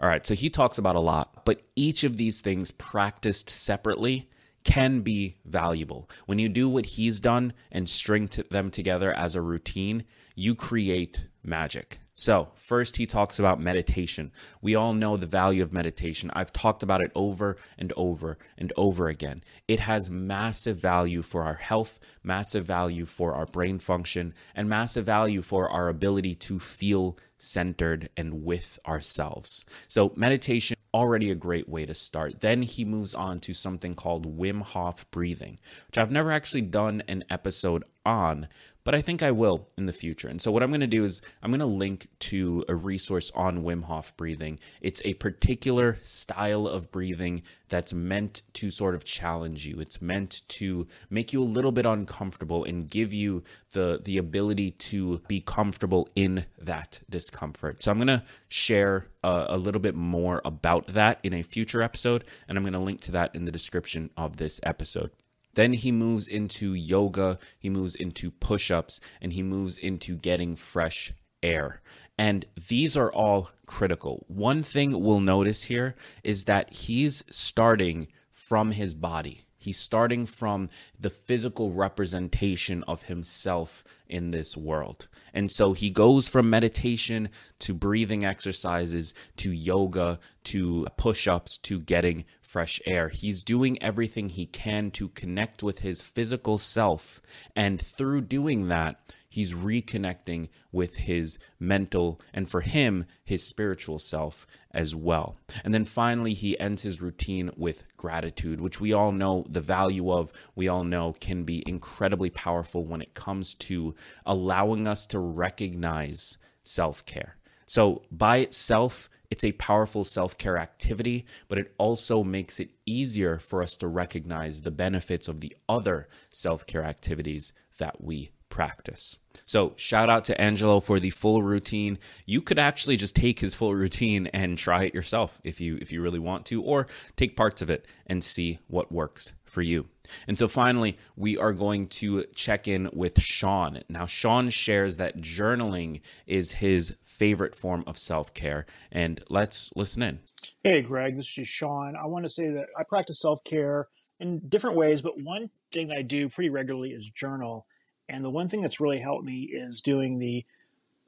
All 0.00 0.08
right, 0.08 0.26
so 0.26 0.34
he 0.34 0.50
talks 0.50 0.78
about 0.78 0.96
a 0.96 1.00
lot, 1.00 1.44
but 1.44 1.62
each 1.76 2.02
of 2.02 2.16
these 2.16 2.40
things 2.40 2.72
practiced 2.72 3.48
separately 3.48 4.28
can 4.64 5.00
be 5.00 5.36
valuable. 5.44 6.08
When 6.26 6.38
you 6.38 6.48
do 6.48 6.68
what 6.68 6.86
he's 6.86 7.20
done 7.20 7.52
and 7.70 7.88
string 7.88 8.28
them 8.50 8.70
together 8.70 9.12
as 9.12 9.34
a 9.34 9.40
routine, 9.40 10.04
you 10.34 10.54
create 10.54 11.26
magic. 11.42 12.00
So, 12.14 12.50
first, 12.54 12.96
he 12.96 13.06
talks 13.06 13.38
about 13.38 13.58
meditation. 13.58 14.32
We 14.60 14.74
all 14.74 14.92
know 14.92 15.16
the 15.16 15.26
value 15.26 15.62
of 15.62 15.72
meditation. 15.72 16.30
I've 16.34 16.52
talked 16.52 16.82
about 16.82 17.00
it 17.00 17.10
over 17.14 17.56
and 17.78 17.90
over 17.96 18.36
and 18.58 18.70
over 18.76 19.08
again. 19.08 19.42
It 19.66 19.80
has 19.80 20.10
massive 20.10 20.76
value 20.76 21.22
for 21.22 21.42
our 21.42 21.54
health, 21.54 21.98
massive 22.22 22.66
value 22.66 23.06
for 23.06 23.34
our 23.34 23.46
brain 23.46 23.78
function, 23.78 24.34
and 24.54 24.68
massive 24.68 25.06
value 25.06 25.40
for 25.40 25.70
our 25.70 25.88
ability 25.88 26.34
to 26.34 26.60
feel 26.60 27.16
centered 27.38 28.10
and 28.16 28.44
with 28.44 28.78
ourselves. 28.86 29.64
So, 29.88 30.12
meditation 30.14 30.76
already 30.94 31.30
a 31.30 31.34
great 31.34 31.68
way 31.68 31.86
to 31.86 31.94
start. 31.94 32.40
Then 32.40 32.62
he 32.62 32.84
moves 32.84 33.14
on 33.14 33.40
to 33.40 33.54
something 33.54 33.94
called 33.94 34.38
Wim 34.38 34.60
Hof 34.60 35.10
breathing, 35.10 35.58
which 35.86 35.96
I've 35.96 36.10
never 36.10 36.30
actually 36.30 36.62
done 36.62 37.02
an 37.08 37.24
episode 37.30 37.84
on, 38.04 38.48
but 38.84 38.94
I 38.94 39.02
think 39.02 39.22
I 39.22 39.30
will 39.30 39.68
in 39.76 39.86
the 39.86 39.92
future. 39.92 40.28
And 40.28 40.40
so, 40.40 40.50
what 40.50 40.62
I'm 40.62 40.70
going 40.70 40.80
to 40.80 40.86
do 40.86 41.04
is 41.04 41.20
I'm 41.42 41.50
going 41.50 41.60
to 41.60 41.66
link 41.66 42.08
to 42.20 42.64
a 42.68 42.74
resource 42.74 43.30
on 43.34 43.62
Wim 43.62 43.84
Hof 43.84 44.16
breathing. 44.16 44.58
It's 44.80 45.00
a 45.04 45.14
particular 45.14 45.98
style 46.02 46.66
of 46.66 46.90
breathing 46.90 47.42
that's 47.68 47.92
meant 47.92 48.42
to 48.54 48.70
sort 48.70 48.94
of 48.94 49.04
challenge 49.04 49.66
you. 49.66 49.80
It's 49.80 50.02
meant 50.02 50.42
to 50.48 50.86
make 51.10 51.32
you 51.32 51.42
a 51.42 51.44
little 51.44 51.72
bit 51.72 51.86
uncomfortable 51.86 52.64
and 52.64 52.90
give 52.90 53.12
you 53.12 53.44
the 53.72 54.00
the 54.04 54.18
ability 54.18 54.72
to 54.72 55.20
be 55.28 55.40
comfortable 55.40 56.08
in 56.14 56.46
that 56.58 57.00
discomfort. 57.08 57.82
So, 57.82 57.90
I'm 57.90 57.98
going 57.98 58.08
to 58.08 58.24
share 58.48 59.06
a, 59.22 59.46
a 59.50 59.56
little 59.58 59.80
bit 59.80 59.94
more 59.94 60.42
about 60.44 60.88
that 60.88 61.20
in 61.22 61.32
a 61.32 61.42
future 61.42 61.82
episode, 61.82 62.24
and 62.48 62.58
I'm 62.58 62.64
going 62.64 62.72
to 62.72 62.80
link 62.80 63.00
to 63.02 63.12
that 63.12 63.34
in 63.34 63.44
the 63.44 63.52
description 63.52 64.10
of 64.16 64.36
this 64.38 64.58
episode. 64.64 65.10
Then 65.54 65.74
he 65.74 65.92
moves 65.92 66.28
into 66.28 66.74
yoga, 66.74 67.38
he 67.58 67.68
moves 67.68 67.94
into 67.94 68.30
push 68.30 68.70
ups, 68.70 69.00
and 69.20 69.32
he 69.32 69.42
moves 69.42 69.76
into 69.76 70.16
getting 70.16 70.56
fresh 70.56 71.12
air. 71.42 71.82
And 72.18 72.46
these 72.68 72.96
are 72.96 73.12
all 73.12 73.50
critical. 73.66 74.24
One 74.28 74.62
thing 74.62 74.98
we'll 75.02 75.20
notice 75.20 75.64
here 75.64 75.94
is 76.22 76.44
that 76.44 76.72
he's 76.72 77.22
starting 77.30 78.08
from 78.30 78.72
his 78.72 78.94
body. 78.94 79.42
He's 79.62 79.78
starting 79.78 80.26
from 80.26 80.68
the 80.98 81.10
physical 81.10 81.70
representation 81.70 82.82
of 82.88 83.02
himself 83.04 83.84
in 84.08 84.30
this 84.30 84.56
world. 84.56 85.08
And 85.32 85.50
so 85.50 85.72
he 85.72 85.90
goes 85.90 86.28
from 86.28 86.50
meditation 86.50 87.30
to 87.60 87.72
breathing 87.72 88.24
exercises 88.24 89.14
to 89.36 89.52
yoga 89.52 90.18
to 90.44 90.86
push 90.96 91.28
ups 91.28 91.56
to 91.58 91.80
getting 91.80 92.24
fresh 92.42 92.80
air. 92.86 93.08
He's 93.08 93.42
doing 93.42 93.82
everything 93.82 94.28
he 94.28 94.46
can 94.46 94.90
to 94.92 95.08
connect 95.08 95.62
with 95.62 95.78
his 95.78 96.02
physical 96.02 96.58
self. 96.58 97.22
And 97.56 97.80
through 97.80 98.22
doing 98.22 98.68
that, 98.68 99.14
he's 99.32 99.54
reconnecting 99.54 100.48
with 100.70 100.96
his 100.96 101.38
mental 101.58 102.20
and 102.34 102.50
for 102.50 102.60
him, 102.60 103.06
his 103.24 103.48
spiritual 103.48 103.98
self 103.98 104.46
as 104.70 104.94
well. 104.94 105.36
And 105.64 105.72
then 105.72 105.86
finally, 105.86 106.34
he 106.34 106.60
ends 106.60 106.82
his 106.82 107.00
routine 107.00 107.50
with 107.56 107.84
gratitude, 108.02 108.60
which 108.60 108.80
we 108.80 108.92
all 108.92 109.12
know 109.12 109.46
the 109.48 109.60
value 109.60 110.10
of, 110.10 110.32
we 110.56 110.66
all 110.66 110.82
know 110.82 111.14
can 111.20 111.44
be 111.44 111.62
incredibly 111.66 112.30
powerful 112.30 112.84
when 112.84 113.00
it 113.00 113.14
comes 113.14 113.54
to 113.54 113.94
allowing 114.26 114.88
us 114.88 115.06
to 115.06 115.20
recognize 115.20 116.36
self 116.64 117.06
care. 117.06 117.36
So, 117.68 118.02
by 118.10 118.38
itself, 118.38 119.08
it's 119.30 119.44
a 119.44 119.52
powerful 119.52 120.04
self 120.04 120.36
care 120.36 120.58
activity, 120.58 121.26
but 121.48 121.58
it 121.58 121.72
also 121.78 122.24
makes 122.24 122.58
it 122.58 122.70
easier 122.84 123.38
for 123.38 123.62
us 123.62 123.76
to 123.76 123.86
recognize 123.86 124.60
the 124.60 124.72
benefits 124.72 125.28
of 125.28 125.40
the 125.40 125.56
other 125.68 126.08
self 126.32 126.66
care 126.66 126.84
activities 126.84 127.52
that 127.78 128.02
we 128.02 128.32
practice. 128.52 129.18
So, 129.46 129.72
shout 129.76 130.10
out 130.10 130.26
to 130.26 130.38
Angelo 130.38 130.78
for 130.78 131.00
the 131.00 131.08
full 131.08 131.42
routine. 131.42 131.98
You 132.26 132.42
could 132.42 132.58
actually 132.58 132.98
just 132.98 133.16
take 133.16 133.40
his 133.40 133.54
full 133.54 133.74
routine 133.84 134.26
and 134.28 134.58
try 134.58 134.84
it 134.84 134.94
yourself 134.94 135.40
if 135.42 135.58
you 135.58 135.78
if 135.80 135.90
you 135.90 136.02
really 136.02 136.18
want 136.18 136.44
to 136.46 136.62
or 136.62 136.86
take 137.16 137.34
parts 137.34 137.62
of 137.62 137.70
it 137.70 137.86
and 138.06 138.22
see 138.22 138.58
what 138.68 138.92
works 138.92 139.32
for 139.46 139.62
you. 139.62 139.86
And 140.28 140.36
so 140.36 140.48
finally, 140.48 140.98
we 141.16 141.38
are 141.38 141.52
going 141.54 141.88
to 141.88 142.26
check 142.34 142.68
in 142.68 142.90
with 142.92 143.18
Sean. 143.20 143.82
Now, 143.88 144.04
Sean 144.04 144.50
shares 144.50 144.98
that 144.98 145.22
journaling 145.22 146.02
is 146.26 146.52
his 146.52 146.94
favorite 147.04 147.54
form 147.54 147.84
of 147.86 147.96
self 147.96 148.34
care. 148.34 148.66
And 148.90 149.22
let's 149.30 149.70
listen 149.74 150.02
in. 150.02 150.20
Hey, 150.62 150.82
Gregg, 150.82 151.16
this 151.16 151.38
is 151.38 151.48
Sean. 151.48 151.96
I 151.96 152.06
want 152.06 152.24
to 152.24 152.30
say 152.30 152.50
that 152.50 152.68
I 152.78 152.84
practice 152.86 153.20
self 153.20 153.42
care 153.44 153.88
in 154.20 154.40
different 154.48 154.76
ways, 154.76 155.00
but 155.00 155.22
one 155.22 155.48
thing 155.72 155.90
I 155.96 156.02
do 156.02 156.28
pretty 156.28 156.50
regularly 156.50 156.90
is 156.90 157.08
journal. 157.10 157.66
And 158.12 158.22
the 158.22 158.30
one 158.30 158.48
thing 158.48 158.60
that's 158.60 158.80
really 158.80 159.00
helped 159.00 159.24
me 159.24 159.50
is 159.50 159.80
doing 159.80 160.18
the 160.18 160.44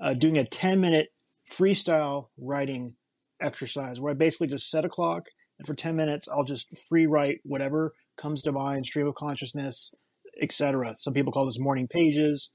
uh, 0.00 0.14
doing 0.14 0.38
a 0.38 0.44
10 0.44 0.80
minute 0.80 1.12
freestyle 1.48 2.28
writing 2.38 2.96
exercise 3.40 4.00
where 4.00 4.12
I 4.12 4.14
basically 4.14 4.46
just 4.46 4.70
set 4.70 4.84
a 4.84 4.88
clock 4.88 5.28
and 5.58 5.66
for 5.66 5.74
10 5.74 5.94
minutes 5.94 6.28
I'll 6.28 6.44
just 6.44 6.74
free 6.88 7.06
write 7.06 7.40
whatever 7.44 7.92
comes 8.16 8.42
to 8.42 8.52
mind, 8.52 8.86
stream 8.86 9.06
of 9.06 9.14
consciousness, 9.14 9.94
etc. 10.40 10.96
Some 10.96 11.12
people 11.12 11.32
call 11.32 11.44
this 11.46 11.58
morning 11.58 11.86
pages. 11.86 12.50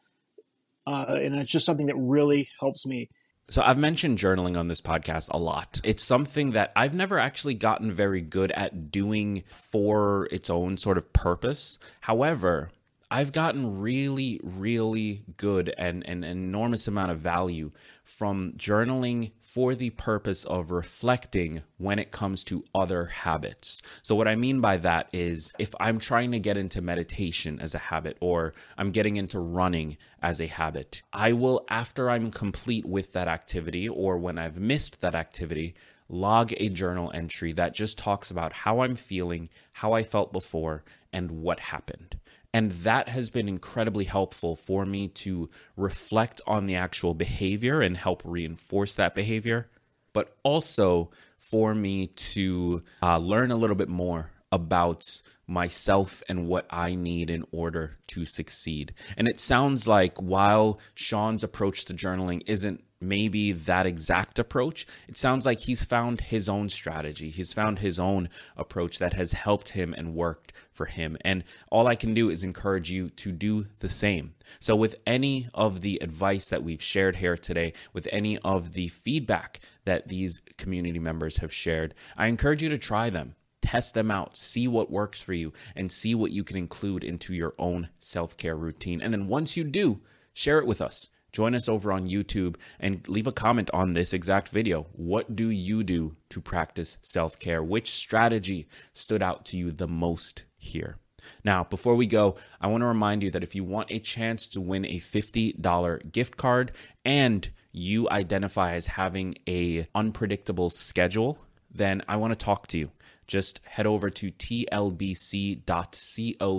Uh, 0.87 1.19
and 1.21 1.35
it's 1.35 1.51
just 1.51 1.67
something 1.67 1.85
that 1.85 1.95
really 1.95 2.49
helps 2.59 2.85
me 2.85 3.09
so 3.51 3.63
I've 3.63 3.79
mentioned 3.79 4.19
journaling 4.19 4.57
on 4.57 4.67
this 4.67 4.79
podcast 4.79 5.29
a 5.31 5.39
lot. 5.39 5.81
It's 5.83 6.03
something 6.03 6.51
that 6.51 6.71
I've 6.75 6.93
never 6.93 7.17
actually 7.17 7.55
gotten 7.55 7.91
very 7.91 8.21
good 8.21 8.51
at 8.51 8.91
doing 8.91 9.43
for 9.71 10.27
its 10.31 10.51
own 10.51 10.77
sort 10.77 10.99
of 10.99 11.11
purpose. 11.13 11.79
However, 12.01 12.69
I've 13.11 13.31
gotten 13.31 13.79
really, 13.79 14.39
really 14.43 15.23
good 15.37 15.73
and, 15.79 16.05
an 16.05 16.23
enormous 16.23 16.87
amount 16.87 17.09
of 17.11 17.17
value 17.17 17.71
from 18.03 18.53
journaling 18.55 19.31
for 19.41 19.73
the 19.73 19.89
purpose 19.89 20.43
of 20.43 20.69
reflecting 20.69 21.63
when 21.79 21.97
it 21.97 22.11
comes 22.11 22.43
to 22.43 22.63
other 22.75 23.07
habits. 23.07 23.81
So, 24.03 24.13
what 24.13 24.27
I 24.27 24.35
mean 24.35 24.61
by 24.61 24.77
that 24.77 25.09
is 25.11 25.51
if 25.57 25.73
I'm 25.79 25.97
trying 25.97 26.31
to 26.33 26.39
get 26.39 26.55
into 26.55 26.83
meditation 26.83 27.59
as 27.59 27.73
a 27.73 27.79
habit 27.79 28.15
or 28.21 28.53
I'm 28.77 28.91
getting 28.91 29.17
into 29.17 29.39
running 29.39 29.97
as 30.21 30.39
a 30.39 30.45
habit, 30.45 31.01
I 31.11 31.33
will, 31.33 31.65
after 31.67 32.11
I'm 32.11 32.29
complete 32.29 32.85
with 32.85 33.13
that 33.13 33.27
activity 33.27 33.89
or 33.89 34.19
when 34.19 34.37
I've 34.37 34.59
missed 34.59 35.01
that 35.01 35.15
activity, 35.15 35.73
log 36.09 36.53
a 36.57 36.69
journal 36.69 37.11
entry 37.15 37.53
that 37.53 37.73
just 37.73 37.97
talks 37.97 38.29
about 38.29 38.53
how 38.53 38.81
I'm 38.81 38.95
feeling, 38.95 39.49
how 39.73 39.93
I 39.93 40.03
felt 40.03 40.31
before, 40.31 40.83
and 41.11 41.31
what 41.31 41.59
happened. 41.59 42.19
And 42.53 42.71
that 42.71 43.09
has 43.09 43.29
been 43.29 43.47
incredibly 43.47 44.05
helpful 44.05 44.55
for 44.55 44.85
me 44.85 45.07
to 45.09 45.49
reflect 45.77 46.41
on 46.47 46.65
the 46.65 46.75
actual 46.75 47.13
behavior 47.13 47.81
and 47.81 47.95
help 47.95 48.23
reinforce 48.25 48.95
that 48.95 49.13
behavior, 49.13 49.69
but 50.13 50.35
also 50.43 51.11
for 51.37 51.75
me 51.75 52.07
to 52.07 52.83
uh, 53.03 53.17
learn 53.17 53.51
a 53.51 53.55
little 53.55 53.75
bit 53.75 53.89
more 53.89 54.31
about 54.51 55.21
myself 55.45 56.23
and 56.27 56.47
what 56.47 56.65
I 56.69 56.95
need 56.95 57.29
in 57.29 57.45
order 57.51 57.97
to 58.07 58.25
succeed. 58.25 58.93
And 59.15 59.27
it 59.27 59.39
sounds 59.39 59.87
like 59.87 60.17
while 60.17 60.79
Sean's 60.95 61.43
approach 61.43 61.85
to 61.85 61.93
journaling 61.93 62.41
isn't 62.47 62.83
maybe 63.01 63.51
that 63.51 63.85
exact 63.85 64.39
approach, 64.39 64.85
it 65.07 65.17
sounds 65.17 65.45
like 65.45 65.61
he's 65.61 65.83
found 65.83 66.21
his 66.21 66.49
own 66.49 66.69
strategy. 66.69 67.29
He's 67.29 67.53
found 67.53 67.79
his 67.79 67.99
own 67.99 68.29
approach 68.57 68.99
that 68.99 69.13
has 69.13 69.31
helped 69.31 69.69
him 69.69 69.93
and 69.93 70.15
worked 70.15 70.53
for 70.71 70.85
him. 70.85 71.17
And 71.21 71.43
all 71.71 71.87
I 71.87 71.95
can 71.95 72.13
do 72.13 72.29
is 72.29 72.43
encourage 72.43 72.91
you 72.91 73.09
to 73.11 73.31
do 73.31 73.67
the 73.79 73.89
same. 73.89 74.33
So, 74.59 74.75
with 74.75 74.95
any 75.05 75.49
of 75.53 75.81
the 75.81 75.99
advice 76.01 76.49
that 76.49 76.63
we've 76.63 76.81
shared 76.81 77.17
here 77.17 77.37
today, 77.37 77.73
with 77.93 78.07
any 78.11 78.37
of 78.39 78.73
the 78.73 78.89
feedback 78.89 79.59
that 79.85 80.07
these 80.07 80.41
community 80.57 80.99
members 80.99 81.37
have 81.37 81.53
shared, 81.53 81.93
I 82.17 82.27
encourage 82.27 82.63
you 82.63 82.69
to 82.69 82.77
try 82.77 83.09
them. 83.09 83.35
Test 83.61 83.93
them 83.93 84.09
out, 84.09 84.37
see 84.37 84.67
what 84.67 84.89
works 84.89 85.21
for 85.21 85.33
you, 85.33 85.53
and 85.75 85.91
see 85.91 86.15
what 86.15 86.31
you 86.31 86.43
can 86.43 86.57
include 86.57 87.03
into 87.03 87.33
your 87.33 87.53
own 87.59 87.89
self 87.99 88.35
care 88.37 88.55
routine. 88.55 89.01
And 89.01 89.13
then 89.13 89.27
once 89.27 89.55
you 89.55 89.63
do, 89.63 89.99
share 90.33 90.59
it 90.59 90.65
with 90.65 90.81
us 90.81 91.09
Join 91.31 91.55
us 91.55 91.69
over 91.69 91.91
on 91.91 92.07
YouTube 92.07 92.55
and 92.79 93.07
leave 93.07 93.27
a 93.27 93.31
comment 93.31 93.69
on 93.73 93.93
this 93.93 94.13
exact 94.13 94.49
video. 94.49 94.87
What 94.93 95.35
do 95.35 95.49
you 95.49 95.83
do 95.83 96.15
to 96.29 96.41
practice 96.41 96.97
self 97.01 97.39
care? 97.39 97.63
Which 97.63 97.91
strategy 97.91 98.67
stood 98.93 99.21
out 99.21 99.45
to 99.45 99.57
you 99.57 99.71
the 99.71 99.87
most 99.87 100.43
here? 100.57 100.97
Now, 101.43 101.63
before 101.63 101.95
we 101.95 102.07
go, 102.07 102.35
I 102.61 102.67
want 102.67 102.81
to 102.81 102.87
remind 102.87 103.23
you 103.23 103.31
that 103.31 103.43
if 103.43 103.55
you 103.55 103.63
want 103.63 103.91
a 103.91 103.99
chance 103.99 104.47
to 104.49 104.61
win 104.61 104.85
a 104.85 104.99
$50 104.99 106.11
gift 106.11 106.37
card 106.37 106.71
and 107.05 107.49
you 107.71 108.09
identify 108.09 108.73
as 108.73 108.87
having 108.87 109.35
a 109.47 109.87
unpredictable 109.93 110.69
schedule, 110.69 111.37
then 111.71 112.01
I 112.07 112.15
want 112.15 112.31
to 112.31 112.45
talk 112.45 112.67
to 112.67 112.79
you 112.79 112.91
just 113.29 113.61
head 113.65 113.85
over 113.85 114.09
to 114.09 114.31
tlbc.co 114.31 114.59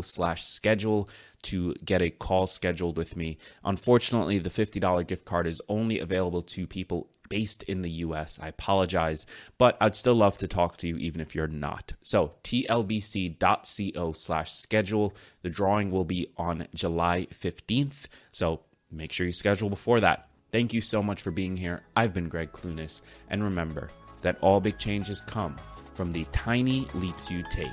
slash 0.00 0.44
schedule 0.46 1.10
to 1.42 1.74
get 1.84 2.00
a 2.00 2.10
call 2.10 2.46
scheduled 2.46 2.96
with 2.96 3.16
me. 3.16 3.36
Unfortunately, 3.64 4.38
the 4.38 4.48
$50 4.50 5.06
gift 5.06 5.24
card 5.24 5.46
is 5.46 5.60
only 5.68 5.98
available 5.98 6.42
to 6.42 6.66
people 6.66 7.10
based 7.28 7.62
in 7.64 7.82
the 7.82 7.90
US. 7.90 8.38
I 8.40 8.48
apologize, 8.48 9.26
but 9.58 9.76
I'd 9.80 9.94
still 9.94 10.14
love 10.14 10.38
to 10.38 10.48
talk 10.48 10.76
to 10.78 10.88
you 10.88 10.96
even 10.96 11.20
if 11.20 11.34
you're 11.34 11.46
not. 11.46 11.92
So, 12.02 12.32
tlbc.co 12.44 14.12
slash 14.12 14.52
schedule. 14.52 15.14
The 15.42 15.50
drawing 15.50 15.90
will 15.90 16.04
be 16.04 16.28
on 16.36 16.66
July 16.74 17.26
15th. 17.32 18.06
So, 18.32 18.60
make 18.90 19.12
sure 19.12 19.26
you 19.26 19.32
schedule 19.32 19.70
before 19.70 20.00
that. 20.00 20.28
Thank 20.52 20.74
you 20.74 20.80
so 20.80 21.02
much 21.02 21.22
for 21.22 21.30
being 21.30 21.56
here. 21.56 21.82
I've 21.96 22.12
been 22.12 22.28
Gregg 22.28 22.52
Clunis, 22.52 23.02
and 23.28 23.42
remember 23.42 23.90
that 24.22 24.36
all 24.40 24.60
big 24.60 24.78
changes 24.78 25.20
come 25.20 25.56
from 25.94 26.12
the 26.12 26.24
tiny 26.32 26.86
leaps 26.94 27.30
you 27.30 27.42
take 27.50 27.68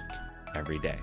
every 0.56 0.80
day. 0.80 1.00